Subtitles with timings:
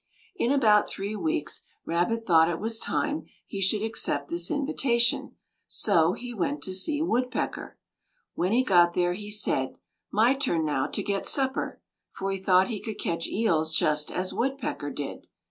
[0.35, 5.35] In about three weeks Rabbit thought it was time he should accept this invitation,
[5.67, 7.77] so he went to see Woodpecker.
[8.33, 9.75] When he got there he said:
[10.11, 11.83] "My turn now to get supper;"
[12.13, 15.27] for he thought he could catch eels just as Woodpecker did.